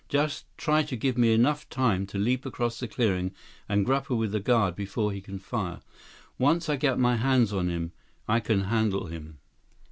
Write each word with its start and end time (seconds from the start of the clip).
Just 0.09 0.47
try 0.57 0.81
to 0.81 0.95
give 0.95 1.15
me 1.15 1.31
enough 1.31 1.69
time 1.69 2.07
to 2.07 2.17
leap 2.17 2.43
across 2.43 2.79
that 2.79 2.89
clearing 2.89 3.35
and 3.69 3.85
grapple 3.85 4.17
with 4.17 4.31
the 4.31 4.39
guard 4.39 4.75
before 4.75 5.11
he 5.11 5.21
can 5.21 5.37
fire. 5.37 5.79
Once 6.39 6.67
I 6.69 6.75
get 6.75 6.97
my 6.97 7.17
hands 7.17 7.53
on 7.53 7.69
him, 7.69 7.91
I 8.27 8.39
can 8.39 8.61
handle 8.61 9.05
him." 9.05 9.37